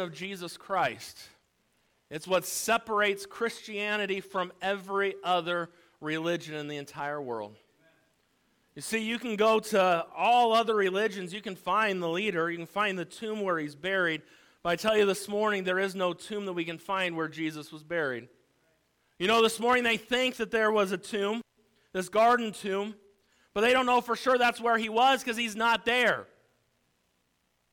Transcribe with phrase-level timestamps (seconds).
[0.00, 1.18] of Jesus Christ.
[2.10, 7.56] It's what separates Christianity from every other religion in the entire world.
[8.74, 12.56] You see, you can go to all other religions, you can find the leader, you
[12.56, 14.22] can find the tomb where he's buried.
[14.62, 17.28] But I tell you this morning, there is no tomb that we can find where
[17.28, 18.28] Jesus was buried.
[19.18, 21.42] You know, this morning they think that there was a tomb,
[21.92, 22.94] this garden tomb,
[23.54, 26.26] but they don't know for sure that's where he was because he's not there.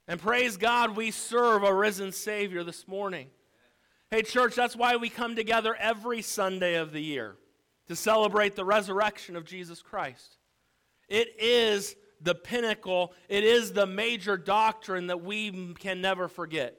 [0.09, 3.27] And praise God, we serve a risen Savior this morning.
[4.09, 7.35] Hey, church, that's why we come together every Sunday of the year
[7.89, 10.37] to celebrate the resurrection of Jesus Christ.
[11.09, 16.75] It is the pinnacle, it is the major doctrine that we can never forget.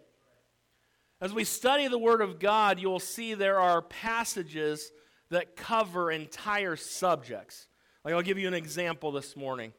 [1.21, 4.91] As we study the Word of God, you will see there are passages
[5.31, 7.69] that cover entire subjects.
[8.05, 9.73] Like I'll give you an example this morning.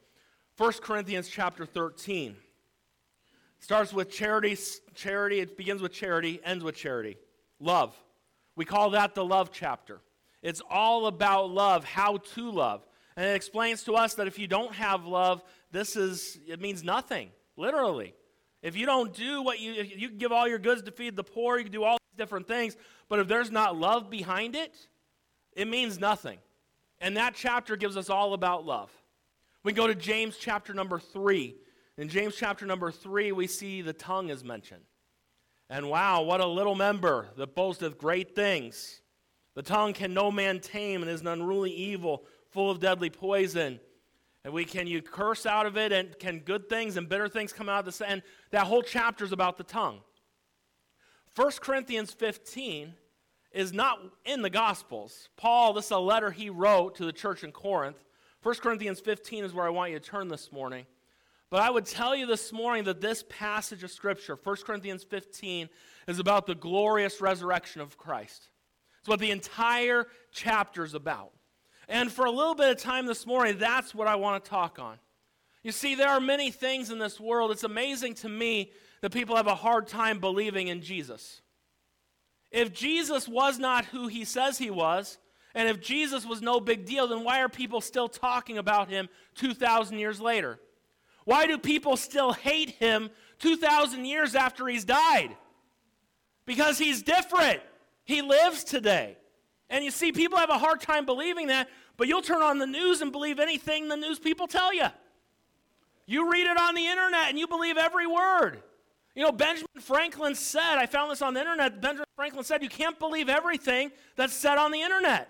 [0.56, 2.34] 1 Corinthians chapter 13
[3.62, 4.58] starts with charity,
[4.94, 7.16] charity, it begins with charity, ends with charity.
[7.60, 7.96] Love.
[8.56, 10.00] We call that the love chapter.
[10.42, 12.84] It's all about love, how to love.
[13.16, 16.82] And it explains to us that if you don't have love, this is, it means
[16.82, 18.14] nothing, literally.
[18.62, 21.24] If you don't do what you, you can give all your goods to feed the
[21.24, 22.76] poor, you can do all these different things,
[23.08, 24.74] but if there's not love behind it,
[25.52, 26.38] it means nothing.
[27.00, 28.90] And that chapter gives us all about love.
[29.62, 31.56] We go to James chapter number three.
[31.98, 34.84] In James chapter number three, we see the tongue is mentioned.
[35.68, 39.02] And wow, what a little member that boasteth great things.
[39.54, 43.78] The tongue can no man tame and is an unruly evil full of deadly poison.
[44.44, 47.52] And we can you curse out of it, and can good things and bitter things
[47.52, 48.00] come out of this?
[48.00, 50.00] and that whole chapter is about the tongue.
[51.36, 52.94] 1 Corinthians 15
[53.52, 55.28] is not in the Gospels.
[55.36, 58.02] Paul, this is a letter he wrote to the church in Corinth.
[58.42, 60.86] 1 Corinthians 15 is where I want you to turn this morning.
[61.52, 65.68] But I would tell you this morning that this passage of Scripture, 1 Corinthians 15,
[66.08, 68.48] is about the glorious resurrection of Christ.
[69.00, 71.32] It's what the entire chapter is about.
[71.90, 74.78] And for a little bit of time this morning, that's what I want to talk
[74.78, 74.96] on.
[75.62, 77.50] You see, there are many things in this world.
[77.50, 81.42] It's amazing to me that people have a hard time believing in Jesus.
[82.50, 85.18] If Jesus was not who he says he was,
[85.54, 89.10] and if Jesus was no big deal, then why are people still talking about him
[89.34, 90.58] 2,000 years later?
[91.24, 95.36] Why do people still hate him 2,000 years after he's died?
[96.46, 97.60] Because he's different.
[98.04, 99.16] He lives today.
[99.70, 102.66] And you see, people have a hard time believing that but you'll turn on the
[102.66, 104.86] news and believe anything the news people tell you.
[106.06, 108.62] You read it on the internet and you believe every word.
[109.14, 111.80] You know, Benjamin Franklin said, I found this on the internet.
[111.80, 115.28] Benjamin Franklin said, you can't believe everything that's said on the internet.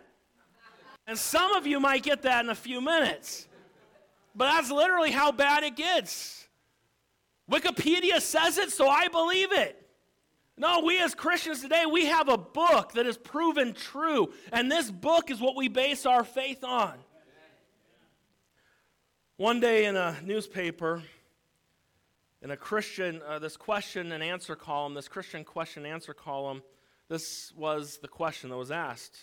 [1.07, 3.49] And some of you might get that in a few minutes.
[4.35, 6.47] But that's literally how bad it gets.
[7.51, 9.79] Wikipedia says it, so I believe it.
[10.57, 14.91] No, we as Christians today, we have a book that is proven true, and this
[14.91, 16.95] book is what we base our faith on.
[19.37, 21.03] One day in a newspaper,
[22.43, 26.63] in a Christian, uh, this question and answer column, this Christian question and answer column,
[27.09, 29.17] this was the question that was asked.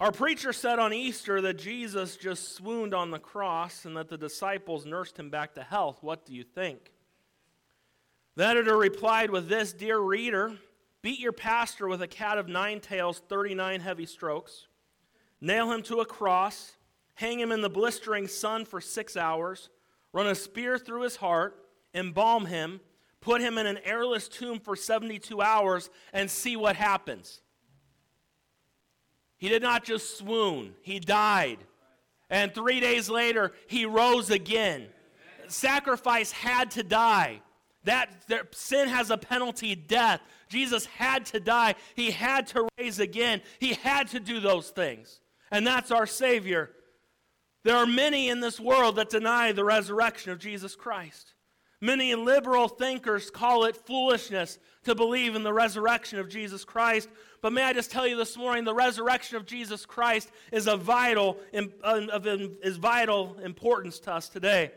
[0.00, 4.18] Our preacher said on Easter that Jesus just swooned on the cross and that the
[4.18, 5.98] disciples nursed him back to health.
[6.02, 6.92] What do you think?
[8.34, 10.56] The editor replied with this Dear reader,
[11.02, 14.66] beat your pastor with a cat of nine tails, 39 heavy strokes,
[15.40, 16.72] nail him to a cross,
[17.14, 19.70] hang him in the blistering sun for six hours,
[20.12, 21.56] run a spear through his heart,
[21.94, 22.80] embalm him,
[23.20, 27.40] put him in an airless tomb for 72 hours, and see what happens.
[29.36, 31.58] He did not just swoon, he died.
[32.30, 34.86] And three days later, he rose again.
[35.48, 37.42] Sacrifice had to die.
[37.84, 38.08] That,
[38.52, 40.20] sin has a penalty, death.
[40.48, 41.74] Jesus had to die.
[41.94, 43.42] He had to raise again.
[43.58, 45.20] He had to do those things.
[45.50, 46.70] And that's our Savior.
[47.62, 51.34] There are many in this world that deny the resurrection of Jesus Christ.
[51.80, 57.10] Many liberal thinkers call it foolishness to believe in the resurrection of Jesus Christ.
[57.44, 60.78] But may I just tell you this morning, the resurrection of Jesus Christ is a
[60.78, 62.08] vital, um,
[62.62, 64.72] is vital importance to us today.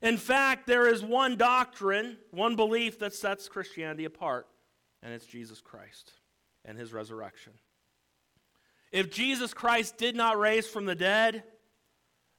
[0.00, 4.46] In fact, there is one doctrine, one belief that sets Christianity apart,
[5.02, 6.12] and it's Jesus Christ
[6.64, 7.54] and his resurrection.
[8.92, 11.42] If Jesus Christ did not raise from the dead,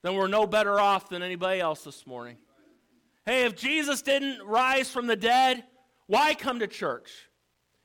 [0.02, 2.38] then we're no better off than anybody else this morning.
[3.26, 5.66] Hey, if Jesus didn't rise from the dead,
[6.08, 7.12] why come to church?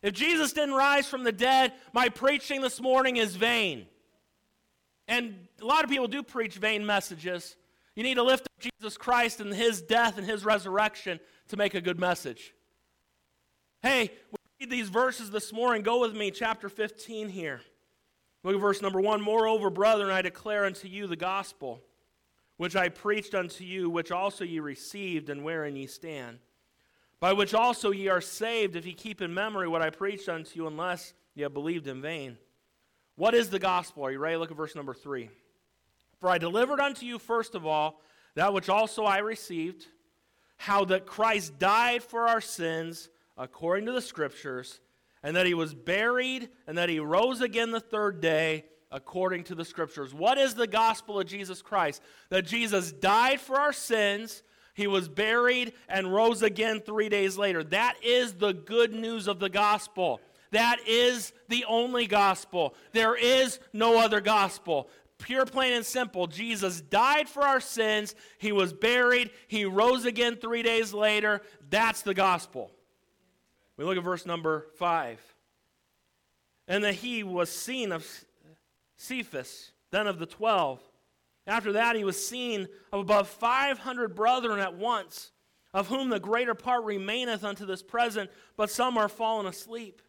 [0.07, 3.87] If Jesus didn't rise from the dead, my preaching this morning is vain.
[5.09, 7.57] And a lot of people do preach vain messages.
[7.97, 11.19] You need to lift up Jesus Christ and his death and his resurrection
[11.49, 12.55] to make a good message.
[13.83, 15.83] Hey, we read these verses this morning.
[15.83, 17.61] Go with me, chapter 15 here.
[18.45, 19.21] Look at verse number 1.
[19.21, 21.83] Moreover, brethren, I declare unto you the gospel,
[22.59, 26.39] which I preached unto you, which also ye received, and wherein ye stand,
[27.21, 30.51] by which also ye are saved, if ye keep in memory what I preached unto
[30.55, 32.39] you, unless ye have believed in vain.
[33.17, 34.05] What is the gospel?
[34.05, 34.37] Are you ready?
[34.37, 35.31] Look at verse number 3.
[36.21, 38.01] For I delivered unto you, first of all,
[38.35, 39.87] that which also I received,
[40.59, 44.81] how that Christ died for our sins according to the Scriptures
[45.27, 49.57] and that he was buried, and that he rose again the third day according to
[49.57, 50.15] the scriptures.
[50.15, 52.01] What is the gospel of Jesus Christ?
[52.29, 54.45] That Jesus died for our sins,
[54.77, 57.65] he was buried, and rose again three days later.
[57.65, 60.21] That is the good news of the gospel.
[60.51, 62.75] That is the only gospel.
[62.93, 64.91] There is no other gospel.
[65.19, 66.27] Pure, plain, and simple.
[66.27, 68.15] Jesus died for our sins.
[68.37, 69.31] He was buried.
[69.49, 71.41] He rose again three days later.
[71.71, 72.71] That's the gospel.
[73.79, 75.19] We look at verse number 5.
[76.69, 78.07] And that he was seen of
[78.99, 80.81] Cephas, then of the twelve.
[81.47, 85.31] After that, he was seen of above 500 brethren at once,
[85.73, 90.03] of whom the greater part remaineth unto this present, but some are fallen asleep.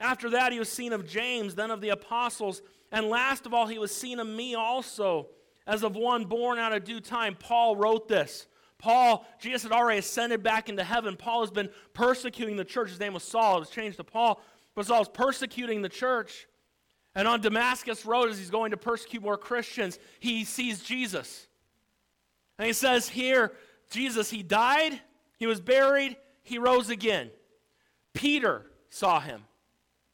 [0.00, 2.62] After that, he was seen of James, then of the apostles.
[2.92, 5.28] And last of all, he was seen of me also,
[5.66, 7.36] as of one born out of due time.
[7.38, 8.46] Paul wrote this.
[8.78, 11.16] Paul, Jesus had already ascended back into heaven.
[11.16, 12.90] Paul has been persecuting the church.
[12.90, 13.56] His name was Saul.
[13.56, 14.40] It was changed to Paul.
[14.76, 16.46] But Saul was persecuting the church.
[17.18, 21.48] And on Damascus Road, as he's going to persecute more Christians, he sees Jesus.
[22.56, 23.50] And he says here,
[23.90, 25.00] Jesus, he died,
[25.36, 27.30] he was buried, he rose again.
[28.14, 29.42] Peter saw him.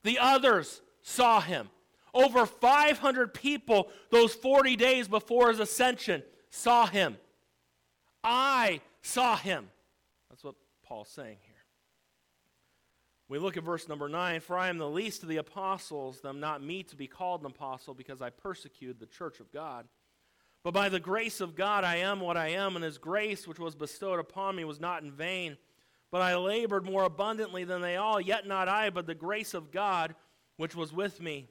[0.03, 1.69] The others saw him.
[2.15, 7.19] Over 500 people, those 40 days before his ascension, saw him.
[8.23, 9.69] I saw him.
[10.31, 11.37] That's what Paul's saying.
[13.29, 16.41] We look at verse number 9 For I am the least of the apostles, them
[16.41, 19.87] not me to be called an apostle, because I persecuted the church of God.
[20.63, 23.59] But by the grace of God I am what I am, and his grace which
[23.59, 25.57] was bestowed upon me was not in vain.
[26.11, 29.73] But I labored more abundantly than they all, yet not I, but the grace of
[29.73, 30.15] God
[30.57, 31.49] which was with me.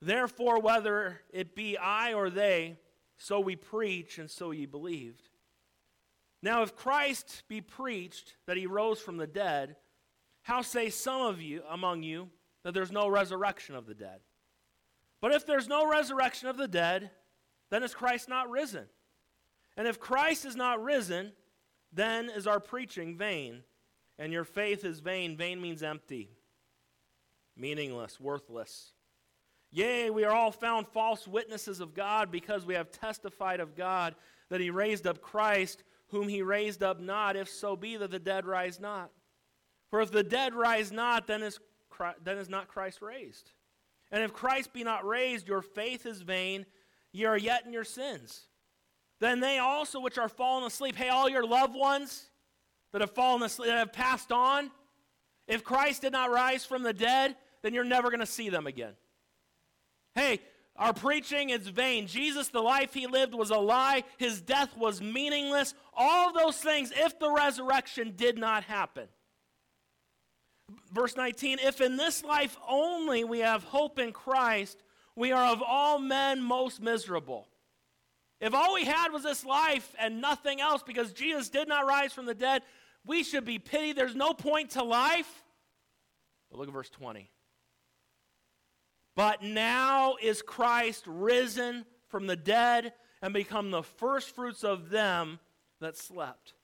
[0.00, 2.78] Therefore, whether it be I or they,
[3.16, 5.28] so we preach, and so ye believed.
[6.42, 9.76] Now, if Christ be preached that he rose from the dead,
[10.42, 12.30] how say some of you among you
[12.64, 14.20] that there's no resurrection of the dead?
[15.20, 17.10] But if there's no resurrection of the dead,
[17.70, 18.86] then is Christ not risen?
[19.76, 21.32] And if Christ is not risen,
[21.92, 23.62] then is our preaching vain,
[24.18, 25.36] and your faith is vain.
[25.36, 26.30] Vain means empty,
[27.56, 28.92] meaningless, worthless.
[29.70, 34.14] Yea, we are all found false witnesses of God because we have testified of God
[34.48, 38.18] that he raised up Christ whom he raised up not, if so be that the
[38.18, 39.10] dead rise not.
[39.90, 41.58] For if the dead rise not, then is,
[41.88, 43.52] Christ, then is not Christ raised.
[44.10, 46.66] And if Christ be not raised, your faith is vain,
[47.12, 48.46] ye are yet in your sins.
[49.20, 52.28] Then they also which are fallen asleep, hey, all your loved ones
[52.92, 54.70] that have fallen asleep, that have passed on,
[55.46, 58.66] if Christ did not rise from the dead, then you're never going to see them
[58.66, 58.92] again.
[60.14, 60.40] Hey,
[60.76, 62.06] our preaching is vain.
[62.06, 64.04] Jesus, the life he lived, was a lie.
[64.18, 65.74] His death was meaningless.
[65.94, 69.08] All those things, if the resurrection did not happen.
[70.92, 74.82] Verse 19 If in this life only we have hope in Christ,
[75.16, 77.48] we are of all men most miserable.
[78.40, 82.12] If all we had was this life and nothing else, because Jesus did not rise
[82.12, 82.62] from the dead,
[83.04, 83.96] we should be pitied.
[83.96, 85.44] There's no point to life.
[86.50, 87.30] But look at verse 20.
[89.16, 95.40] But now is Christ risen from the dead and become the firstfruits of them
[95.80, 96.54] that slept.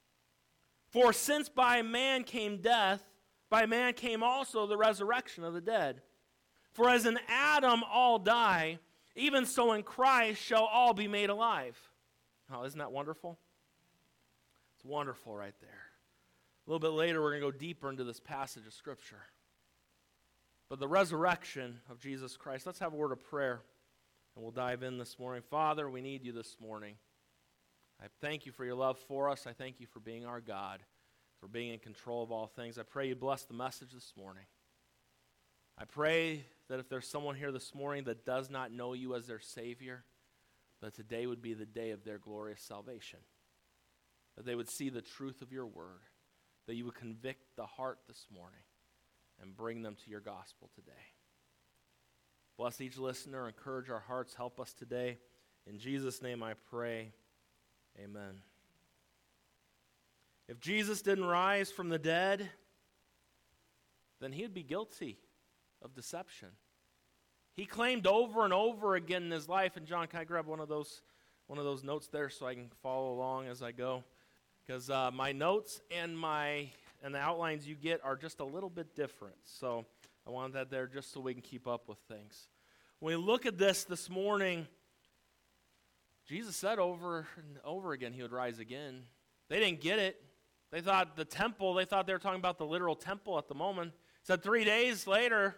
[0.90, 3.02] For since by man came death,
[3.50, 6.02] by man came also the resurrection of the dead.
[6.72, 8.78] For as in Adam all die,
[9.14, 11.78] even so in Christ shall all be made alive.
[12.52, 13.38] Oh, isn't that wonderful?
[14.76, 15.70] It's wonderful right there.
[16.66, 19.22] A little bit later, we're going to go deeper into this passage of Scripture.
[20.68, 23.60] But the resurrection of Jesus Christ, let's have a word of prayer
[24.34, 25.42] and we'll dive in this morning.
[25.48, 26.96] Father, we need you this morning.
[28.02, 29.46] I thank you for your love for us.
[29.46, 30.80] I thank you for being our God,
[31.44, 32.78] for being in control of all things.
[32.78, 34.44] I pray you bless the message this morning.
[35.76, 39.26] I pray that if there's someone here this morning that does not know you as
[39.26, 40.04] their Savior,
[40.80, 43.18] that today would be the day of their glorious salvation.
[44.38, 46.00] That they would see the truth of your word,
[46.66, 48.64] that you would convict the heart this morning
[49.38, 50.92] and bring them to your gospel today.
[52.56, 55.18] Bless each listener, encourage our hearts, help us today.
[55.66, 57.12] In Jesus' name I pray.
[58.02, 58.40] Amen.
[60.48, 62.48] If Jesus didn't rise from the dead,
[64.20, 65.18] then he'd be guilty
[65.82, 66.48] of deception.
[67.54, 70.60] He claimed over and over again in his life, and John, can I grab one
[70.60, 71.02] of those,
[71.46, 74.04] one of those notes there so I can follow along as I go?
[74.66, 76.70] Because uh, my notes and my
[77.02, 79.36] and the outlines you get are just a little bit different.
[79.44, 79.84] So
[80.26, 82.48] I wanted that there just so we can keep up with things.
[82.98, 84.66] When we look at this this morning,
[86.26, 89.02] Jesus said over and over again he would rise again.
[89.50, 90.20] They didn't get it.
[90.74, 93.54] They thought the temple, they thought they were talking about the literal temple at the
[93.54, 93.92] moment.
[93.92, 95.54] He said three days later,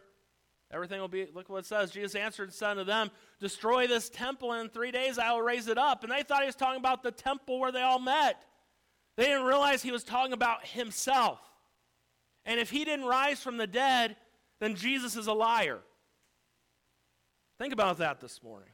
[0.71, 1.91] everything will be, look what it says.
[1.91, 5.41] Jesus answered and said to them, Destroy this temple, and in three days I will
[5.41, 6.03] raise it up.
[6.03, 8.43] And they thought he was talking about the temple where they all met.
[9.17, 11.41] They didn't realize he was talking about himself.
[12.45, 14.17] And if he didn't rise from the dead,
[14.61, 15.79] then Jesus is a liar.
[17.59, 18.69] Think about that this morning.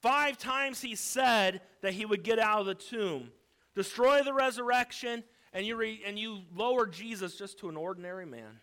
[0.00, 3.32] Five times he said that he would get out of the tomb,
[3.74, 8.60] destroy the resurrection, and you, re, and you lower Jesus just to an ordinary man.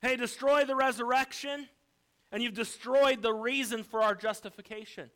[0.00, 1.68] Hey, destroy the resurrection,
[2.30, 5.10] and you've destroyed the reason for our justification.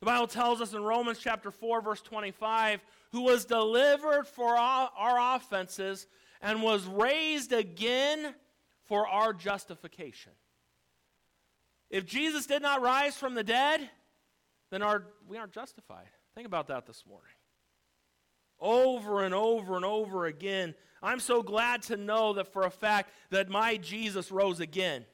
[0.00, 2.80] The Bible tells us in Romans chapter 4, verse 25,
[3.12, 6.06] who was delivered for our offenses
[6.40, 8.34] and was raised again
[8.86, 10.32] for our justification.
[11.88, 13.88] If Jesus did not rise from the dead,
[14.70, 16.08] then our, we aren't justified.
[16.34, 17.34] Think about that this morning.
[18.62, 20.74] Over and over and over again.
[21.02, 25.04] I'm so glad to know that for a fact that my Jesus rose again.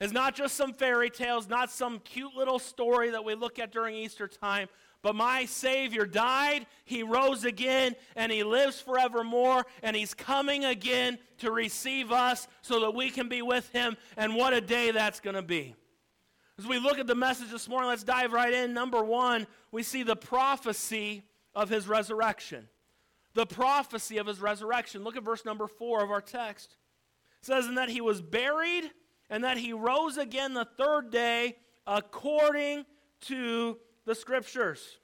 [0.00, 3.72] It's not just some fairy tales, not some cute little story that we look at
[3.72, 4.68] during Easter time,
[5.02, 11.18] but my Savior died, He rose again, and He lives forevermore, and He's coming again
[11.38, 13.96] to receive us so that we can be with Him.
[14.16, 15.76] And what a day that's going to be.
[16.58, 18.74] As we look at the message this morning, let's dive right in.
[18.74, 21.22] Number one, we see the prophecy
[21.58, 22.68] of His resurrection.
[23.34, 25.02] The prophecy of His resurrection.
[25.02, 26.76] Look at verse number four of our text.
[27.42, 28.90] It says, And that He was buried,
[29.28, 32.86] and that He rose again the third day according
[33.22, 34.98] to the scriptures.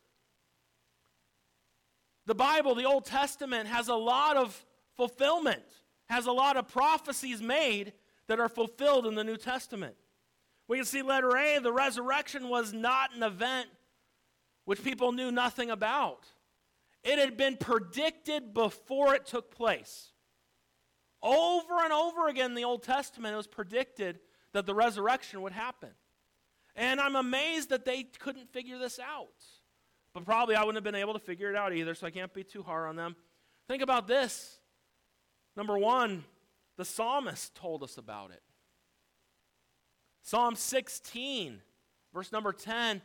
[2.26, 4.64] The Bible, the Old Testament, has a lot of
[4.96, 5.64] fulfillment,
[6.08, 7.92] has a lot of prophecies made
[8.28, 9.96] that are fulfilled in the New Testament.
[10.68, 13.68] We can see letter A the resurrection was not an event
[14.64, 16.26] which people knew nothing about.
[17.04, 20.11] It had been predicted before it took place.
[21.23, 24.18] Over and over again in the Old Testament, it was predicted
[24.52, 25.90] that the resurrection would happen.
[26.75, 29.28] And I'm amazed that they couldn't figure this out.
[30.12, 32.32] But probably I wouldn't have been able to figure it out either, so I can't
[32.32, 33.16] be too hard on them.
[33.68, 34.58] Think about this.
[35.56, 36.25] Number one,
[36.76, 38.42] the psalmist told us about it.
[40.23, 41.61] Psalm 16,
[42.12, 43.02] verse number 10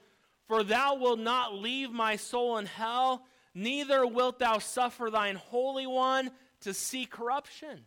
[0.47, 5.87] For thou wilt not leave my soul in hell, neither wilt thou suffer thine Holy
[5.87, 7.85] One to see corruption.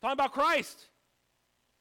[0.00, 0.88] Talking about Christ.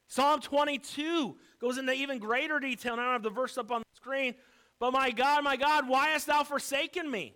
[0.07, 2.93] Psalm 22 goes into even greater detail.
[2.93, 4.35] And I don't have the verse up on the screen.
[4.79, 7.33] But my God, my God, why hast thou forsaken me?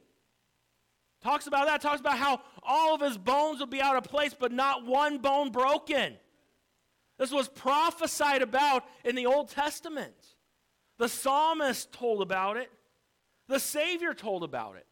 [1.21, 1.81] Talks about that.
[1.81, 5.19] Talks about how all of his bones will be out of place, but not one
[5.19, 6.17] bone broken.
[7.17, 10.13] This was prophesied about in the Old Testament.
[10.97, 12.69] The psalmist told about it,
[13.47, 14.85] the Savior told about it.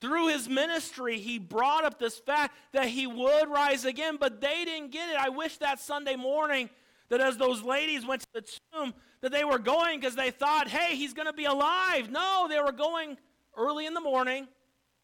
[0.00, 4.64] Through his ministry, he brought up this fact that he would rise again, but they
[4.64, 5.16] didn't get it.
[5.16, 6.70] I wish that Sunday morning
[7.08, 10.68] that as those ladies went to the tomb, that they were going because they thought,
[10.68, 12.10] hey, he's going to be alive.
[12.10, 13.16] No, they were going
[13.56, 14.46] early in the morning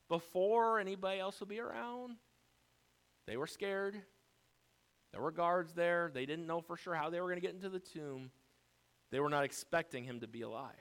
[0.09, 2.17] before anybody else would be around.
[3.27, 4.01] They were scared.
[5.13, 6.11] There were guards there.
[6.13, 8.31] They didn't know for sure how they were going to get into the tomb.
[9.11, 10.73] They were not expecting him to be alive.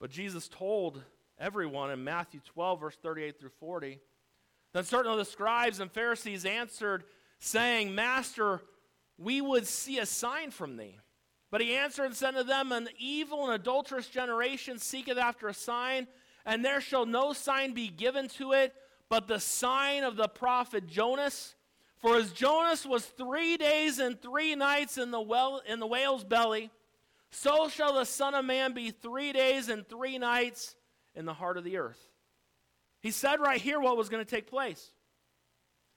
[0.00, 1.02] But Jesus told
[1.40, 3.98] everyone in Matthew 12, verse 38 through 40.
[4.72, 7.04] Then certain of the scribes and Pharisees answered,
[7.38, 8.60] saying, Master,
[9.18, 10.98] we would see a sign from thee.
[11.50, 15.54] But he answered and said to them, An evil and adulterous generation seeketh after a
[15.54, 16.06] sign,
[16.44, 18.74] and there shall no sign be given to it,
[19.08, 21.56] but the sign of the prophet Jonas.
[21.98, 26.24] For as Jonas was three days and three nights in the, well, in the whale's
[26.24, 26.70] belly,
[27.30, 30.76] so shall the Son of Man be three days and three nights
[31.14, 32.00] in the heart of the earth.
[33.00, 34.90] He said right here what was going to take place.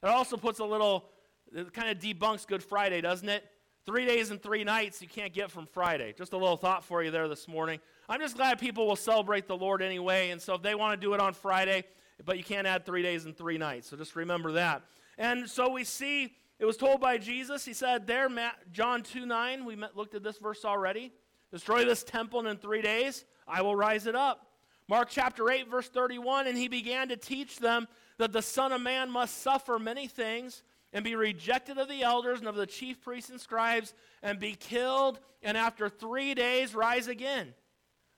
[0.01, 1.05] It also puts a little,
[1.53, 3.43] it kind of debunks Good Friday, doesn't it?
[3.85, 6.13] Three days and three nights you can't get from Friday.
[6.17, 7.79] Just a little thought for you there this morning.
[8.07, 11.05] I'm just glad people will celebrate the Lord anyway, and so if they want to
[11.05, 11.83] do it on Friday,
[12.25, 13.89] but you can't add three days and three nights.
[13.89, 14.83] So just remember that.
[15.17, 17.65] And so we see it was told by Jesus.
[17.65, 21.11] He said there, Matt, John 2 9, we looked at this verse already.
[21.51, 24.47] Destroy this temple, and in three days I will rise it up.
[24.93, 27.87] Mark chapter 8, verse 31 And he began to teach them
[28.19, 30.61] that the Son of Man must suffer many things
[30.93, 34.53] and be rejected of the elders and of the chief priests and scribes and be
[34.53, 37.55] killed and after three days rise again.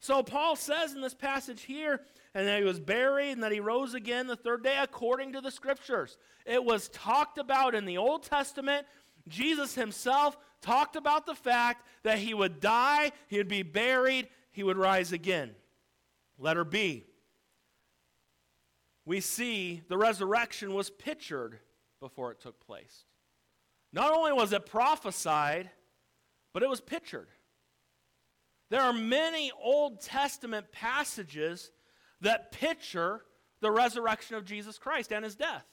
[0.01, 2.01] So Paul says in this passage here,
[2.34, 5.39] and that he was buried and that he rose again the third day according to
[5.39, 6.17] the scriptures.
[6.46, 8.86] It was talked about in the Old Testament.
[9.29, 14.62] Jesus himself talked about the fact that he would die, he would be buried, he
[14.62, 15.55] would rise again.
[16.37, 17.05] Letter B.
[19.05, 21.59] We see the resurrection was pictured
[21.99, 23.05] before it took place.
[23.93, 25.69] Not only was it prophesied,
[26.53, 27.27] but it was pictured.
[28.69, 31.71] There are many Old Testament passages
[32.21, 33.21] that picture
[33.61, 35.65] the resurrection of Jesus Christ and his death.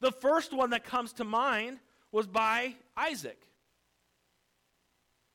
[0.00, 1.78] The first one that comes to mind
[2.12, 3.40] was by Isaac.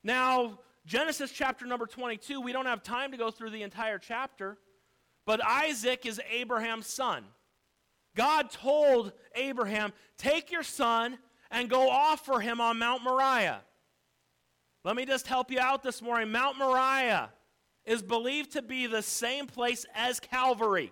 [0.04, 4.58] Now, Genesis chapter number 22, we don't have time to go through the entire chapter,
[5.26, 7.24] but Isaac is Abraham's son.
[8.16, 11.18] God told Abraham, Take your son
[11.50, 13.62] and go offer him on Mount Moriah.
[14.84, 16.32] Let me just help you out this morning.
[16.32, 17.30] Mount Moriah
[17.86, 20.92] is believed to be the same place as Calvary.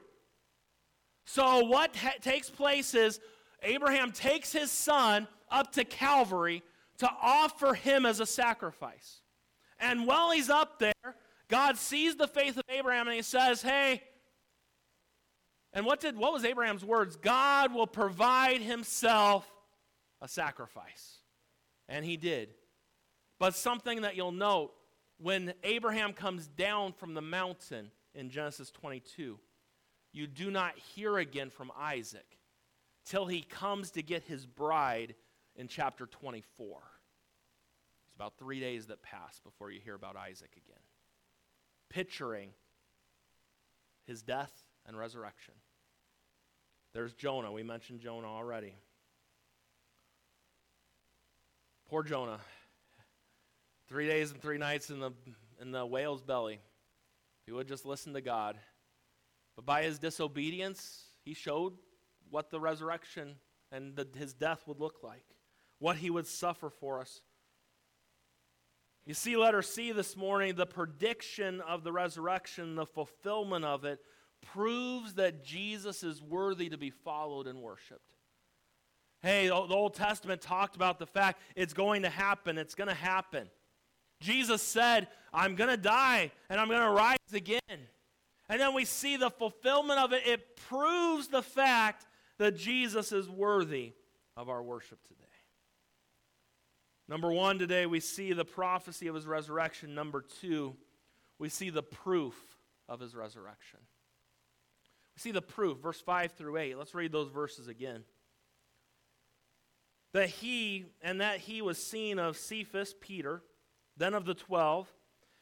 [1.25, 3.19] So, what ha- takes place is
[3.61, 6.63] Abraham takes his son up to Calvary
[6.99, 9.20] to offer him as a sacrifice.
[9.81, 11.15] And while he's up there,
[11.49, 14.03] God sees the faith of Abraham and he says, Hey,
[15.73, 17.15] and what did what was Abraham's words?
[17.15, 19.49] God will provide himself
[20.21, 21.17] a sacrifice.
[21.89, 22.53] And he did.
[23.39, 24.71] But something that you'll note
[25.17, 29.39] when Abraham comes down from the mountain in Genesis 22,
[30.13, 32.37] you do not hear again from Isaac
[33.05, 35.15] till he comes to get his bride
[35.55, 36.81] in chapter 24.
[38.21, 40.83] About three days that pass before you hear about Isaac again.
[41.89, 42.49] Picturing
[44.05, 44.53] his death
[44.85, 45.55] and resurrection.
[46.93, 47.51] There's Jonah.
[47.51, 48.75] We mentioned Jonah already.
[51.89, 52.37] Poor Jonah.
[53.89, 55.13] Three days and three nights in the,
[55.59, 56.59] in the whale's belly.
[57.47, 58.55] He would just listen to God.
[59.55, 61.73] But by his disobedience, he showed
[62.29, 63.37] what the resurrection
[63.71, 65.25] and the, his death would look like,
[65.79, 67.19] what he would suffer for us.
[69.05, 73.99] You see, letter C this morning, the prediction of the resurrection, the fulfillment of it,
[74.53, 78.01] proves that Jesus is worthy to be followed and worshiped.
[79.21, 82.93] Hey, the Old Testament talked about the fact it's going to happen, it's going to
[82.93, 83.49] happen.
[84.19, 87.59] Jesus said, I'm going to die and I'm going to rise again.
[88.49, 90.23] And then we see the fulfillment of it.
[90.25, 92.05] It proves the fact
[92.37, 93.93] that Jesus is worthy
[94.35, 95.20] of our worship today.
[97.11, 99.93] Number one, today we see the prophecy of his resurrection.
[99.93, 100.77] Number two,
[101.39, 102.35] we see the proof
[102.87, 103.79] of his resurrection.
[105.17, 106.77] We see the proof, verse 5 through 8.
[106.77, 108.05] Let's read those verses again.
[110.13, 113.41] That he, and that he was seen of Cephas, Peter
[113.97, 114.87] then of the twelve.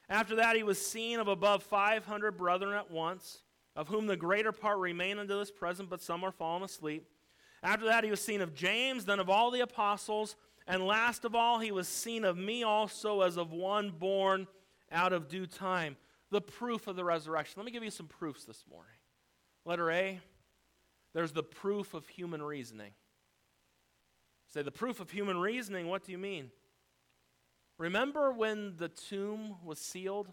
[0.10, 3.43] After that, he was seen of above 500 brethren at once,
[3.75, 7.05] of whom the greater part remain unto this present, but some are fallen asleep.
[7.62, 10.36] After that, he was seen of James, then of all the apostles.
[10.69, 14.47] And last of all, he was seen of me also as of one born
[14.91, 15.97] out of due time.
[16.29, 17.55] The proof of the resurrection.
[17.58, 18.93] Let me give you some proofs this morning.
[19.65, 20.19] Letter A,
[21.15, 22.91] there's the proof of human reasoning.
[24.53, 26.51] Say, the proof of human reasoning, what do you mean?
[27.79, 30.29] Remember when the tomb was sealed?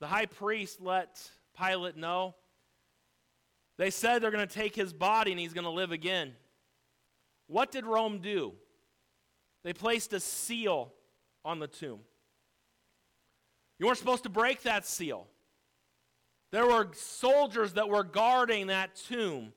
[0.00, 1.18] The high priest let
[1.58, 2.34] Pilate know.
[3.78, 6.34] They said they're going to take his body and he's going to live again.
[7.46, 8.52] What did Rome do?
[9.64, 10.92] They placed a seal
[11.44, 12.00] on the tomb.
[13.78, 15.26] You weren't supposed to break that seal.
[16.50, 19.52] There were soldiers that were guarding that tomb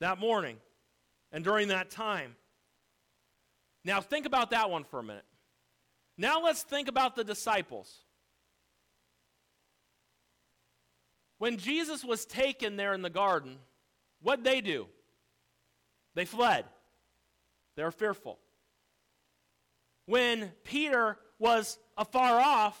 [0.00, 0.56] that morning
[1.30, 2.34] and during that time.
[3.84, 5.24] Now, think about that one for a minute.
[6.18, 8.01] Now, let's think about the disciples.
[11.42, 13.58] When Jesus was taken there in the garden,
[14.22, 14.86] what'd they do?
[16.14, 16.66] They fled.
[17.74, 18.38] They were fearful.
[20.06, 22.80] When Peter was afar off,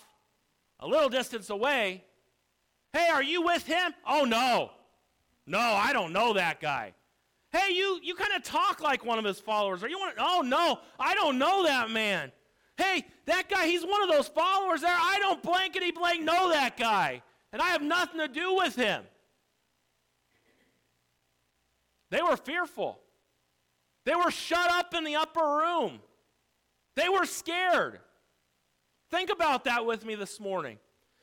[0.78, 2.04] a little distance away,
[2.92, 3.94] hey, are you with him?
[4.06, 4.70] Oh, no.
[5.44, 6.94] No, I don't know that guy.
[7.50, 9.82] Hey, you, you kind of talk like one of his followers.
[9.82, 10.12] Are you one?
[10.18, 12.30] Oh, no, I don't know that man.
[12.76, 14.94] Hey, that guy, he's one of those followers there.
[14.96, 17.22] I don't blankety blank know that guy.
[17.52, 19.02] And I have nothing to do with him.
[22.10, 22.98] They were fearful.
[24.04, 26.00] They were shut up in the upper room.
[26.94, 28.00] They were scared.
[29.10, 30.78] Think about that with me this morning.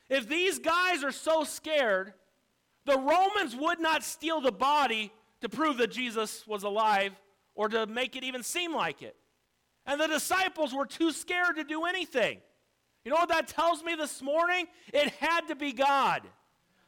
[0.08, 2.12] If these guys are so scared,
[2.86, 7.12] the Romans would not steal the body to prove that Jesus was alive
[7.54, 9.16] or to make it even seem like it.
[9.86, 12.38] And the disciples were too scared to do anything.
[13.04, 14.66] You know what that tells me this morning?
[14.92, 16.22] It had to be God.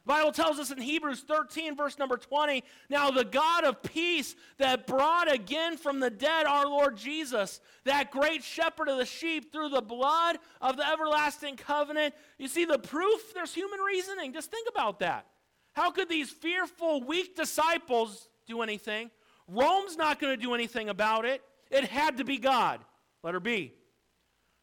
[0.05, 4.35] The Bible tells us in Hebrews 13, verse number 20, now the God of peace
[4.57, 9.51] that brought again from the dead our Lord Jesus, that great shepherd of the sheep
[9.51, 12.13] through the blood of the everlasting covenant.
[12.37, 13.33] You see the proof?
[13.33, 14.33] There's human reasoning.
[14.33, 15.25] Just think about that.
[15.71, 19.09] How could these fearful, weak disciples do anything?
[19.47, 21.41] Rome's not going to do anything about it.
[21.71, 22.81] It had to be God.
[23.23, 23.73] Letter B.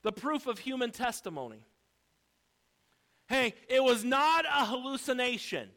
[0.02, 1.64] The proof of human testimony.
[3.28, 5.68] Hey, it was not a hallucination.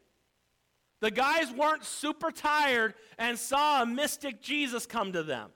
[1.00, 5.50] The guys weren't super tired and saw a mystic Jesus come to them.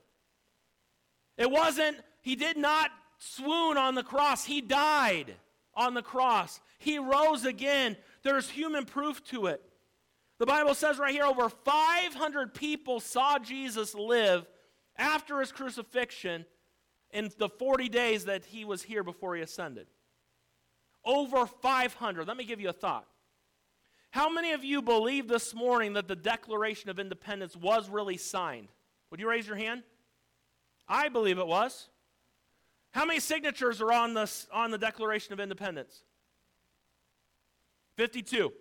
[1.37, 5.35] It wasn't, he did not swoon on the cross, he died
[5.75, 6.61] on the cross.
[6.79, 7.97] He rose again.
[8.23, 9.63] There's human proof to it.
[10.39, 14.47] The Bible says right here over 500 people saw Jesus live
[14.97, 16.45] after his crucifixion
[17.13, 19.87] in the 40 days that he was here before he ascended.
[21.05, 22.27] Over 500.
[22.27, 23.07] Let me give you a thought.
[24.11, 28.69] How many of you believe this morning that the Declaration of Independence was really signed?
[29.11, 29.83] Would you raise your hand?
[30.89, 31.89] I believe it was.
[32.93, 36.03] How many signatures are on, this, on the Declaration of Independence?
[37.97, 38.53] 52.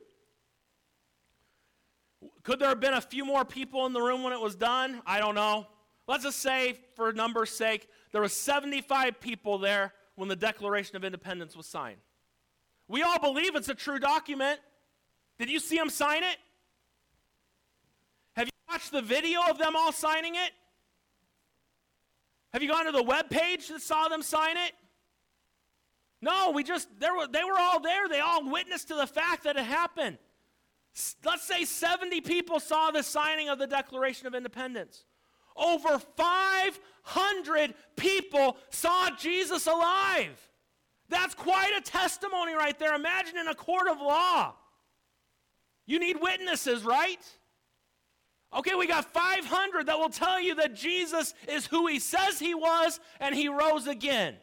[2.43, 5.01] Could there have been a few more people in the room when it was done?
[5.05, 5.67] I don't know.
[6.07, 11.03] Let's just say, for numbers' sake, there were 75 people there when the Declaration of
[11.03, 11.99] Independence was signed.
[12.88, 14.60] We all believe it's a true document.
[15.38, 16.38] Did you see them sign it?
[18.36, 20.49] Have you watched the video of them all signing it?
[22.53, 24.71] Have you gone to the web page that saw them sign it?
[26.19, 28.10] No, we just they were, they were all there.
[28.10, 30.17] They all witnessed to the fact that it happened.
[31.23, 35.03] Let's say 70 people saw the signing of the Declaration of Independence.
[35.56, 35.99] Over
[37.07, 40.37] 500 people saw Jesus alive.
[41.09, 42.93] That's quite a testimony right there.
[42.93, 44.53] Imagine in a court of law.
[45.85, 47.19] You need witnesses, right?
[48.53, 52.53] Okay, we got 500 that will tell you that Jesus is who he says he
[52.53, 54.35] was and he rose again.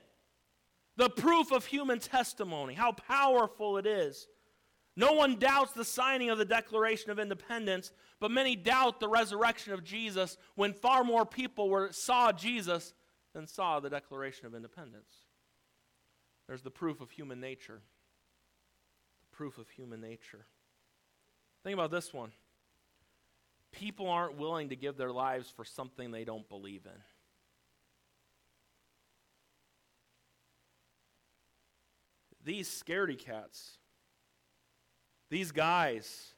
[0.97, 4.29] The proof of human testimony, how powerful it is.
[4.97, 7.91] No one doubts the signing of the Declaration of Independence,
[8.25, 12.95] but many doubt the resurrection of Jesus when far more people were, saw Jesus
[13.35, 15.13] than saw the Declaration of Independence.
[16.47, 17.83] There's the proof of human nature.
[19.21, 20.47] The proof of human nature.
[21.65, 22.33] Think about this one.
[23.73, 27.03] People aren't willing to give their lives for something they don't believe in.
[32.43, 33.77] These scaredy cats,
[35.29, 36.34] these guys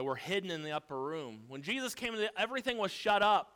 [0.00, 3.52] that were hidden in the upper room, when Jesus came, everything was shut up.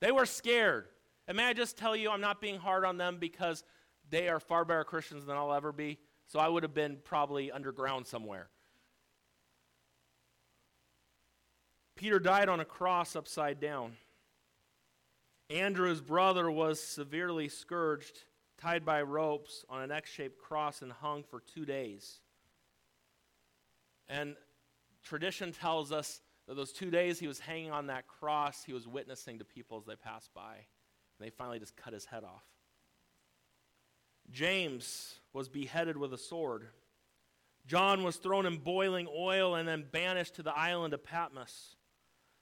[0.00, 0.86] They were scared.
[1.26, 3.64] And may I just tell you, I'm not being hard on them because
[4.08, 5.98] they are far better Christians than I'll ever be.
[6.26, 8.48] So I would have been probably underground somewhere.
[11.96, 13.92] Peter died on a cross upside down.
[15.50, 18.24] Andrew's brother was severely scourged,
[18.56, 22.20] tied by ropes on an X shaped cross, and hung for two days.
[24.08, 24.34] And
[25.08, 28.86] tradition tells us that those two days he was hanging on that cross, he was
[28.86, 30.54] witnessing to people as they passed by.
[30.54, 32.44] And they finally just cut his head off.
[34.30, 36.68] James was beheaded with a sword.
[37.66, 41.76] John was thrown in boiling oil and then banished to the island of Patmos.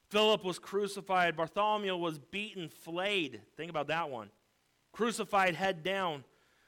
[0.08, 1.36] Philip was crucified.
[1.36, 3.40] Bartholomew was beaten, flayed.
[3.56, 4.30] Think about that one.
[4.92, 6.24] Crucified head down.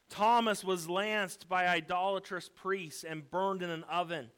[0.08, 4.30] Thomas was lanced by idolatrous priests and burned in an oven.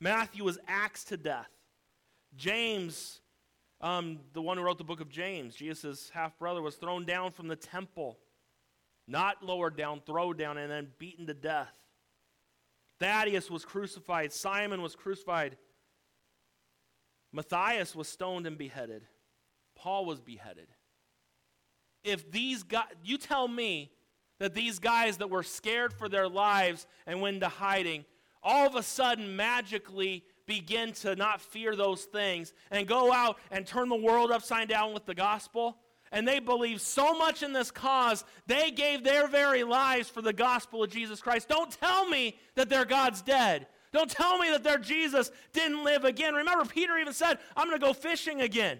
[0.00, 1.50] Matthew was axed to death.
[2.36, 3.20] James
[3.80, 7.32] um, the one who wrote the book of James, Jesus' half brother, was thrown down
[7.32, 8.18] from the temple.
[9.06, 11.74] Not lowered down, thrown down, and then beaten to death.
[12.98, 14.32] Thaddeus was crucified.
[14.32, 15.56] Simon was crucified.
[17.32, 19.02] Matthias was stoned and beheaded.
[19.76, 20.68] Paul was beheaded.
[22.02, 23.92] If these guys, you tell me
[24.38, 28.06] that these guys that were scared for their lives and went into hiding,
[28.46, 33.66] all of a sudden magically begin to not fear those things and go out and
[33.66, 35.76] turn the world upside down with the gospel.
[36.12, 40.32] And they believe so much in this cause, they gave their very lives for the
[40.32, 41.48] gospel of Jesus Christ.
[41.48, 43.66] Don't tell me that their God's dead.
[43.92, 46.34] Don't tell me that their Jesus didn't live again.
[46.34, 48.78] Remember, Peter even said, I'm going to go fishing again.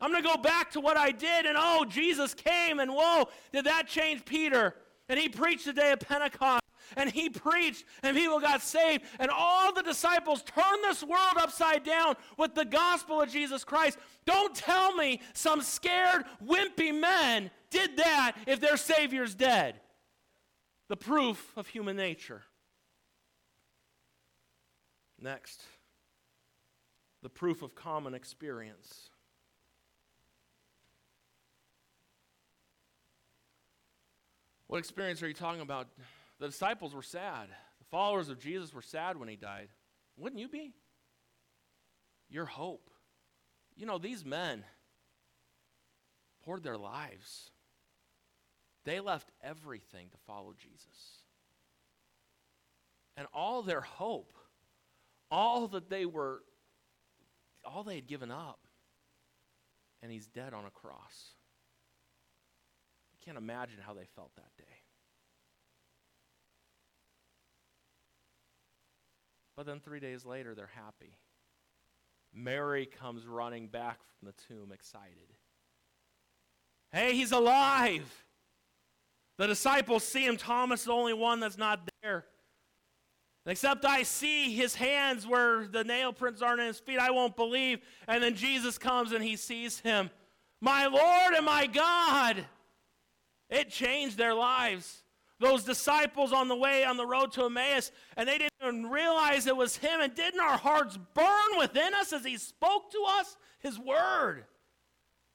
[0.00, 1.46] I'm going to go back to what I did.
[1.46, 4.74] And oh, Jesus came, and whoa, did that change Peter?
[5.08, 6.62] And he preached the day of Pentecost.
[6.96, 11.84] And he preached, and people got saved, and all the disciples turned this world upside
[11.84, 13.98] down with the gospel of Jesus Christ.
[14.24, 19.80] Don't tell me some scared, wimpy men did that if their Savior's dead.
[20.88, 22.42] The proof of human nature.
[25.20, 25.62] Next,
[27.22, 29.10] the proof of common experience.
[34.68, 35.88] What experience are you talking about?
[36.38, 37.48] The disciples were sad.
[37.78, 39.68] The followers of Jesus were sad when he died.
[40.16, 40.74] Wouldn't you be?
[42.28, 42.90] Your hope.
[43.76, 44.64] You know, these men
[46.44, 47.50] poured their lives,
[48.84, 51.22] they left everything to follow Jesus.
[53.16, 54.32] And all their hope,
[55.30, 56.42] all that they were,
[57.64, 58.60] all they had given up,
[60.02, 61.32] and he's dead on a cross
[63.18, 64.77] I can't imagine how they felt that day.
[69.58, 71.16] But then three days later, they're happy.
[72.32, 75.34] Mary comes running back from the tomb, excited.
[76.92, 78.24] Hey, he's alive!
[79.36, 80.36] The disciples see him.
[80.36, 82.26] Thomas is the only one that's not there.
[83.46, 87.34] Except I see his hands where the nail prints aren't in his feet, I won't
[87.34, 87.80] believe.
[88.06, 90.08] And then Jesus comes and he sees him.
[90.60, 92.44] My Lord and my God!
[93.50, 95.02] It changed their lives.
[95.40, 99.46] Those disciples on the way on the road to Emmaus, and they didn't even realize
[99.46, 100.00] it was him.
[100.00, 104.44] And didn't our hearts burn within us as he spoke to us his word?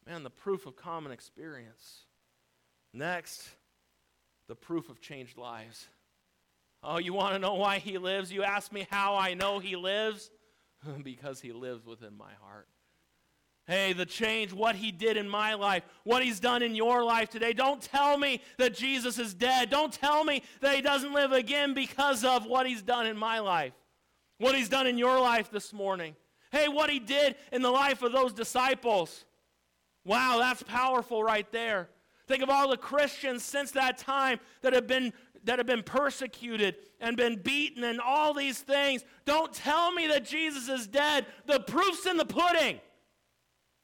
[0.06, 2.02] Man, the proof of common experience.
[2.94, 3.48] Next,
[4.50, 5.88] the proof of changed lives.
[6.84, 8.32] Oh, you want to know why he lives?
[8.32, 10.30] You ask me how I know he lives?
[11.04, 12.68] because he lives within my heart.
[13.66, 17.30] Hey, the change, what he did in my life, what he's done in your life
[17.30, 17.54] today.
[17.54, 19.70] Don't tell me that Jesus is dead.
[19.70, 23.40] Don't tell me that he doesn't live again because of what he's done in my
[23.40, 23.74] life,
[24.38, 26.14] what he's done in your life this morning.
[26.52, 29.24] Hey, what he did in the life of those disciples.
[30.04, 31.90] Wow, that's powerful right there.
[32.28, 35.14] Think of all the Christians since that time that have been
[35.46, 39.04] that have been persecuted and been beaten and all these things.
[39.26, 41.26] Don't tell me that Jesus is dead.
[41.46, 42.80] The proof's in the pudding.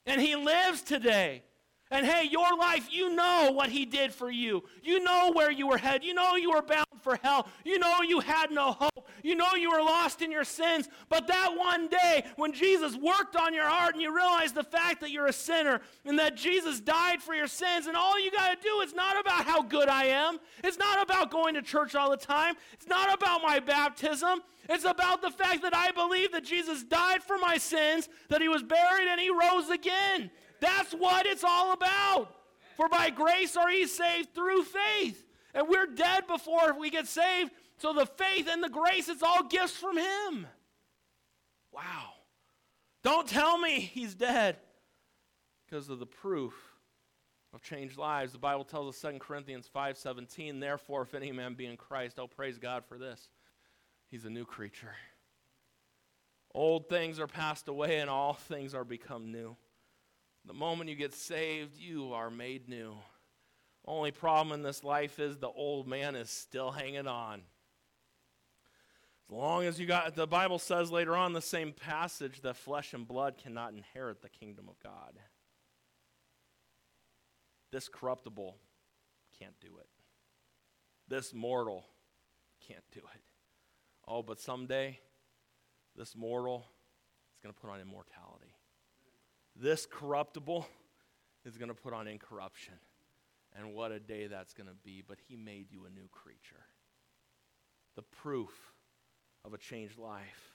[0.10, 1.44] And He lives today.
[1.92, 4.64] And hey, your life, you know what He did for you.
[4.84, 6.04] You know where you were headed.
[6.04, 7.48] You know you were bound for hell.
[7.64, 8.89] You know you had no hope.
[9.24, 10.88] You know you were lost in your sins.
[11.10, 15.02] But that one day when Jesus worked on your heart and you realize the fact
[15.02, 18.56] that you're a sinner and that Jesus died for your sins, and all you got
[18.56, 20.40] to do is not about how good I am.
[20.64, 22.56] It's not about going to church all the time.
[22.74, 24.42] It's not about my baptism.
[24.68, 28.48] It's about the fact that I believe that Jesus died for my sins, that he
[28.48, 30.30] was buried, and he rose again.
[30.60, 32.36] That's what it's all about.
[32.78, 35.26] For by grace are ye saved through faith.
[35.54, 37.52] And we're dead before we get saved.
[37.80, 40.48] So the faith and the grace, it's all gifts from him.
[41.72, 42.12] Wow.
[43.04, 44.58] Don't tell me he's dead
[45.66, 46.54] because of the proof
[47.54, 48.34] of changed lives.
[48.34, 52.28] The Bible tells us 2 Corinthians 5:17, therefore if any man be in Christ, I'll
[52.28, 53.30] praise God for this.
[54.12, 54.96] He's a new creature.
[56.54, 59.56] Old things are passed away and all things are become new.
[60.46, 62.98] The moment you get saved, you are made new.
[63.86, 67.44] Only problem in this life is the old man is still hanging on.
[69.30, 72.94] As long as you got, the Bible says later on the same passage that flesh
[72.94, 75.20] and blood cannot inherit the kingdom of God.
[77.72, 78.58] This corruptible
[79.38, 79.88] can't do it.
[81.08, 81.86] This mortal
[82.68, 83.22] can't do it.
[84.08, 85.00] Oh, but someday,
[85.96, 86.66] this mortal
[87.36, 88.56] is going to put on immortality.
[89.56, 90.66] This corruptible
[91.46, 92.74] is going to put on incorruption.
[93.56, 95.04] And what a day that's going to be.
[95.08, 96.66] But He made you a new creature.
[97.96, 98.50] The proof
[99.46, 100.54] of a changed life.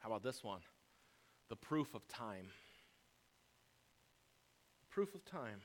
[0.00, 0.60] How about this one?
[1.48, 2.48] The proof of time.
[4.90, 5.60] Proof of time.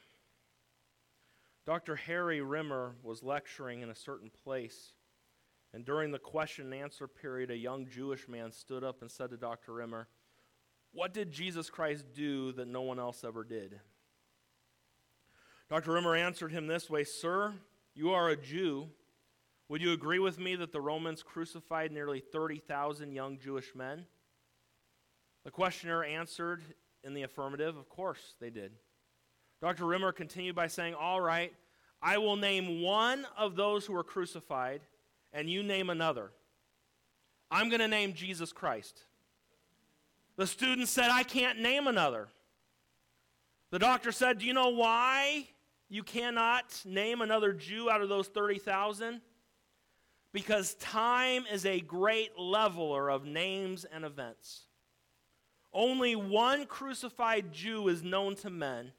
[1.65, 1.95] Dr.
[1.95, 4.93] Harry Rimmer was lecturing in a certain place
[5.73, 9.29] and during the question and answer period, a young Jewish man stood up and said
[9.29, 9.73] to Dr.
[9.73, 10.07] Rimmer,
[10.91, 13.79] What did Jesus Christ do that no one else ever did?
[15.69, 15.93] Dr.
[15.93, 17.53] Rimmer answered him this way Sir,
[17.93, 18.89] you are a Jew.
[19.71, 24.03] Would you agree with me that the Romans crucified nearly 30,000 young Jewish men?
[25.45, 26.61] The questioner answered
[27.05, 27.77] in the affirmative.
[27.77, 28.73] Of course they did.
[29.61, 29.85] Dr.
[29.85, 31.53] Rimmer continued by saying, All right,
[32.01, 34.81] I will name one of those who were crucified
[35.31, 36.31] and you name another.
[37.49, 39.05] I'm going to name Jesus Christ.
[40.35, 42.27] The student said, I can't name another.
[43.69, 45.47] The doctor said, Do you know why
[45.87, 49.21] you cannot name another Jew out of those 30,000?
[50.33, 54.67] Because time is a great leveler of names and events.
[55.73, 58.91] Only one crucified Jew is known to men,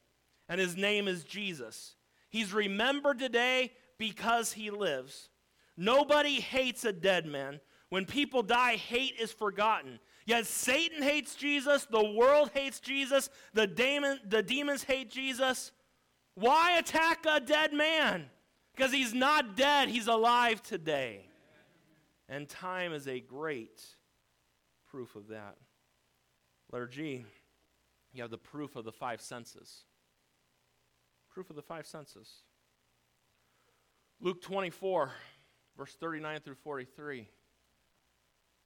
[0.49, 1.97] and his name is Jesus.
[2.31, 5.29] He's remembered today because he lives.
[5.77, 7.61] Nobody hates a dead man.
[7.91, 9.99] When people die, hate is forgotten.
[10.25, 15.73] Yet Satan hates Jesus, the world hates Jesus, the, demon, the demons hate Jesus.
[16.35, 18.31] Why attack a dead man?
[18.75, 21.27] Because he's not dead, he's alive today.
[22.29, 23.83] And time is a great
[24.91, 25.57] proof of that.
[26.71, 27.25] Letter G,
[28.13, 29.83] you have the proof of the five senses.
[31.31, 32.29] Proof of the five senses.
[34.21, 35.11] Luke 24,
[35.77, 37.29] verse 39 through 43.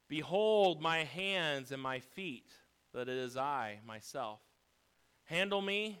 [0.07, 2.49] Behold my hands and my feet,
[2.93, 4.39] that it is I myself.
[5.25, 5.99] Handle me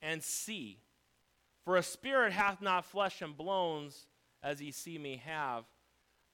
[0.00, 0.80] and see.
[1.64, 4.06] For a spirit hath not flesh and bones,
[4.42, 5.64] as ye see me have.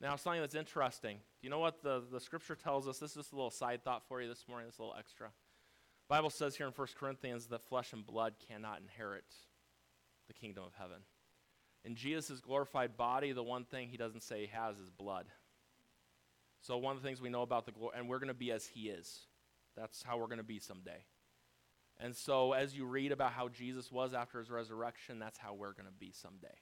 [0.00, 1.16] Now, something that's interesting.
[1.16, 2.98] Do you know what the, the scripture tells us?
[2.98, 5.28] This is just a little side thought for you this morning, this little extra.
[6.08, 9.24] Bible says here in 1 Corinthians that flesh and blood cannot inherit
[10.26, 10.98] the kingdom of heaven.
[11.84, 15.26] In Jesus' glorified body, the one thing he doesn't say he has is blood.
[16.60, 18.50] So, one of the things we know about the glory, and we're going to be
[18.50, 19.26] as he is.
[19.76, 21.04] That's how we're going to be someday.
[22.00, 25.72] And so, as you read about how Jesus was after his resurrection, that's how we're
[25.72, 26.54] going to be someday.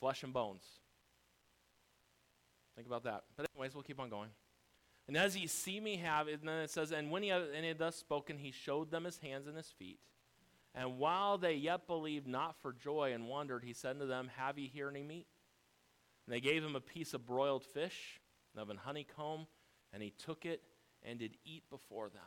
[0.00, 0.62] Flesh and bones.
[2.74, 3.24] Think about that.
[3.36, 4.30] But, anyways, we'll keep on going.
[5.08, 7.62] And as ye see me have, and then it says, And when he had, and
[7.62, 9.98] he had thus spoken, he showed them his hands and his feet.
[10.74, 14.58] And while they yet believed not for joy and wondered, he said to them, Have
[14.58, 15.26] ye here any meat?
[16.26, 18.20] And they gave him a piece of broiled fish
[18.54, 19.46] and of an honeycomb,
[19.92, 20.62] and he took it
[21.02, 22.22] and did eat before them.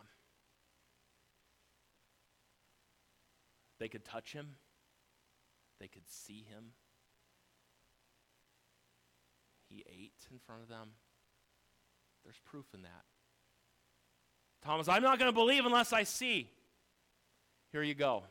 [3.81, 4.57] They could touch him,
[5.79, 6.73] they could see him.
[9.67, 10.89] He ate in front of them.
[12.23, 13.05] There's proof in that.
[14.63, 16.47] Thomas, I'm not going to believe unless I see.
[17.71, 18.21] Here you go.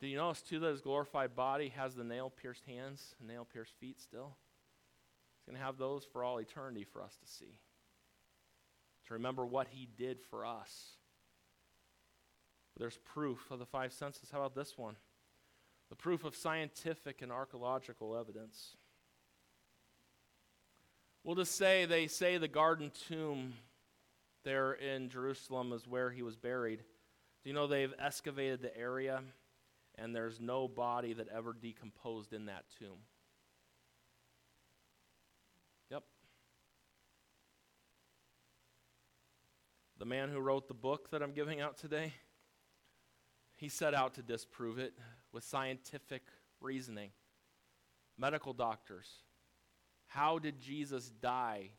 [0.00, 3.46] Did you notice, too, that his glorified body has the nail pierced hands and nail
[3.52, 4.36] pierced feet still?
[5.36, 7.58] He's going to have those for all eternity for us to see.
[9.08, 10.92] To remember what he did for us.
[12.78, 14.30] There's proof of the five senses.
[14.30, 14.96] How about this one?
[15.90, 18.76] The proof of scientific and archaeological evidence.
[21.24, 23.54] We'll just say they say the garden tomb
[24.44, 26.78] there in Jerusalem is where he was buried.
[27.42, 29.22] Do you know they've excavated the area
[29.96, 32.98] and there's no body that ever decomposed in that tomb?
[35.90, 36.02] Yep.
[39.98, 42.14] The man who wrote the book that I'm giving out today,
[43.62, 44.92] he set out to disprove it
[45.32, 46.22] with scientific
[46.60, 47.10] reasoning.
[48.18, 49.08] Medical doctors.
[50.08, 51.70] How did Jesus die?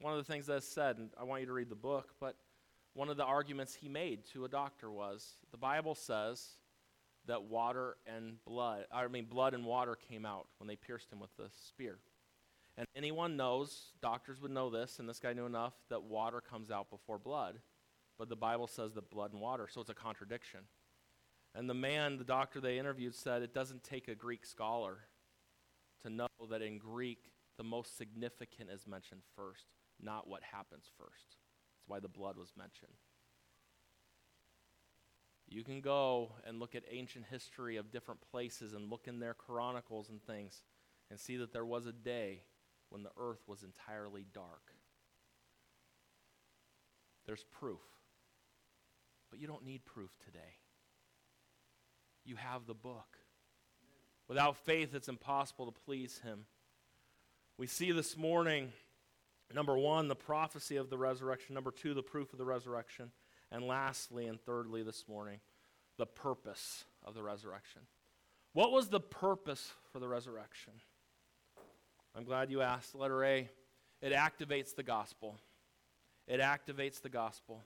[0.00, 2.36] One of the things that's said, and I want you to read the book, but
[2.92, 6.46] one of the arguments he made to a doctor was the Bible says
[7.26, 11.18] that water and blood, I mean, blood and water came out when they pierced him
[11.18, 11.98] with the spear.
[12.76, 16.70] And anyone knows, doctors would know this, and this guy knew enough, that water comes
[16.70, 17.58] out before blood.
[18.16, 20.60] But the Bible says that blood and water, so it's a contradiction.
[21.54, 24.98] And the man, the doctor they interviewed, said it doesn't take a Greek scholar
[26.02, 29.66] to know that in Greek, the most significant is mentioned first,
[30.02, 31.36] not what happens first.
[31.76, 32.92] That's why the blood was mentioned.
[35.46, 39.34] You can go and look at ancient history of different places and look in their
[39.34, 40.62] chronicles and things
[41.10, 42.42] and see that there was a day
[42.88, 44.72] when the earth was entirely dark.
[47.26, 47.80] There's proof.
[49.30, 50.63] But you don't need proof today
[52.24, 53.18] you have the book.
[54.28, 56.46] Without faith, it's impossible to please Him.
[57.58, 58.72] We see this morning,
[59.54, 61.54] number one, the prophecy of the resurrection.
[61.54, 63.10] Number two, the proof of the resurrection.
[63.52, 65.40] And lastly and thirdly, this morning,
[65.98, 67.82] the purpose of the resurrection.
[68.52, 70.72] What was the purpose for the resurrection?
[72.16, 72.94] I'm glad you asked.
[72.94, 73.48] Letter A
[74.00, 75.38] it activates the gospel.
[76.26, 77.62] It activates the gospel.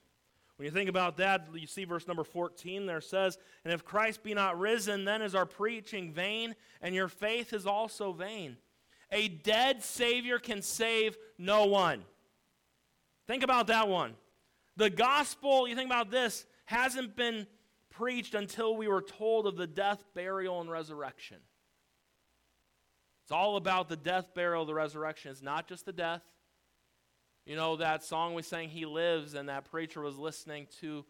[0.59, 4.23] When you think about that, you see verse number 14 there says, And if Christ
[4.23, 8.57] be not risen, then is our preaching vain, and your faith is also vain.
[9.09, 12.03] A dead Savior can save no one.
[13.25, 14.15] Think about that one.
[14.75, 17.47] The gospel, you think about this, hasn't been
[17.89, 21.37] preached until we were told of the death, burial, and resurrection.
[23.23, 25.31] It's all about the death, burial, the resurrection.
[25.31, 26.21] It's not just the death,
[27.49, 31.03] you know, that song we sang, He Lives, and that preacher was listening to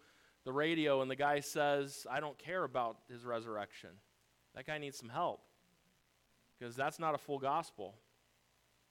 [0.46, 3.90] the radio, and the guy says, I don't care about his resurrection.
[4.56, 5.42] That guy needs some help.
[6.58, 7.94] Because that's not a full gospel.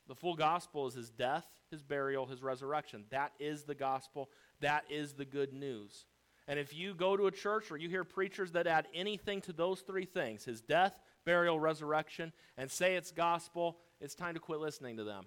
[0.09, 3.05] The full gospel is his death, his burial, his resurrection.
[3.09, 4.29] That is the gospel.
[4.61, 6.05] That is the good news.
[6.49, 9.55] And if you go to a church or you hear preachers that add anything to
[9.55, 14.61] those three things his death, burial, resurrection and say it's gospel, it's time to quit
[14.61, 15.25] listening to them.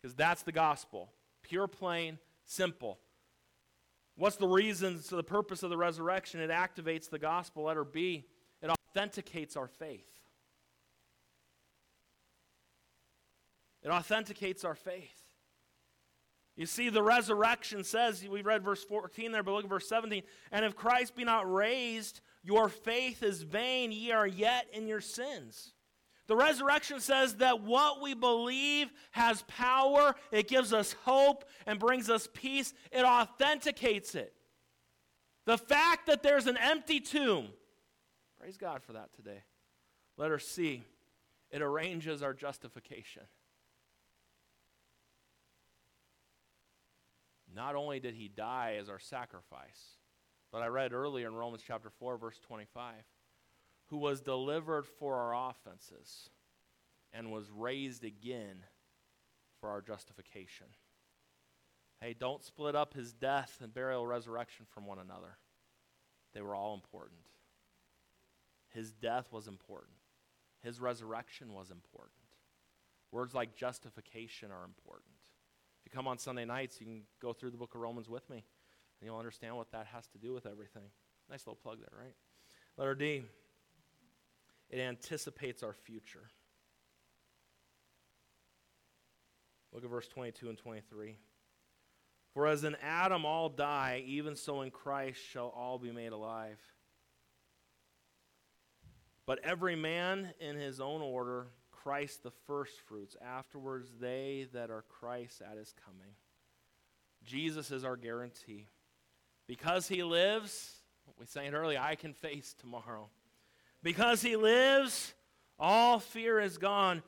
[0.00, 1.10] Because that's the gospel.
[1.42, 2.98] Pure, plain, simple.
[4.16, 6.40] What's the reason, so the purpose of the resurrection?
[6.40, 8.26] It activates the gospel, letter B.
[8.62, 10.10] It authenticates our faith.
[13.82, 15.22] It authenticates our faith.
[16.56, 20.24] You see, the resurrection says, we read verse 14 there, but look at verse 17.
[20.50, 25.00] And if Christ be not raised, your faith is vain, ye are yet in your
[25.00, 25.72] sins.
[26.28, 32.10] The resurrection says that what we believe has power, it gives us hope and brings
[32.10, 34.34] us peace, it authenticates it.
[35.46, 37.48] The fact that there's an empty tomb,
[38.38, 39.42] praise God for that today.
[40.18, 40.84] Letter C,
[41.50, 43.22] it arranges our justification.
[47.54, 49.96] Not only did he die as our sacrifice,
[50.52, 52.92] but I read earlier in Romans chapter 4, verse 25,
[53.88, 56.30] who was delivered for our offenses
[57.12, 58.64] and was raised again
[59.60, 60.66] for our justification.
[62.00, 65.38] Hey, don't split up his death and burial resurrection from one another.
[66.34, 67.20] They were all important.
[68.68, 69.96] His death was important.
[70.62, 72.12] His resurrection was important.
[73.10, 75.14] Words like justification are important.
[75.80, 78.28] If you come on Sunday nights, you can go through the book of Romans with
[78.28, 80.90] me, and you'll understand what that has to do with everything.
[81.30, 82.14] Nice little plug there, right?
[82.76, 83.22] Letter D.
[84.70, 86.30] It anticipates our future.
[89.72, 91.16] Look at verse 22 and 23.
[92.34, 96.58] For as in Adam all die, even so in Christ shall all be made alive.
[99.26, 105.42] But every man in his own order, Christ the firstfruits, afterwards they that are Christ
[105.42, 106.14] at his coming.
[107.24, 108.66] Jesus is our guarantee.
[109.46, 110.76] Because he lives,
[111.18, 113.08] we sang it earlier, I can face tomorrow.
[113.82, 115.14] Because he lives,
[115.58, 117.02] all fear is gone.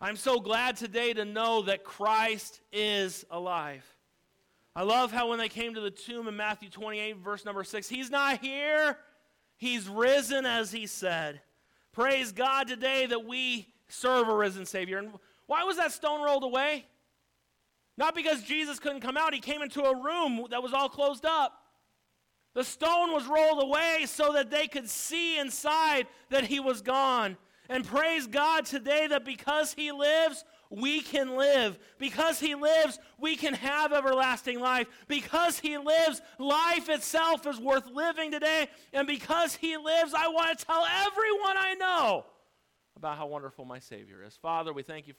[0.00, 3.84] I'm so glad today to know that Christ is alive.
[4.74, 7.88] I love how when they came to the tomb in Matthew 28, verse number 6,
[7.88, 8.96] he's not here,
[9.56, 11.40] he's risen as he said.
[11.92, 14.98] Praise God today that we serve a risen Savior.
[14.98, 15.10] And
[15.46, 16.86] why was that stone rolled away?
[17.96, 21.26] Not because Jesus couldn't come out, he came into a room that was all closed
[21.26, 21.60] up.
[22.54, 27.36] The stone was rolled away so that they could see inside that he was gone.
[27.68, 31.78] And praise God today that because he lives, we can live.
[31.98, 34.88] Because he lives, we can have everlasting life.
[35.06, 38.68] Because he lives, life itself is worth living today.
[38.92, 42.24] And because he lives, I want to tell everyone I know
[42.96, 44.36] about how wonderful my Savior is.
[44.36, 45.18] Father, we thank you for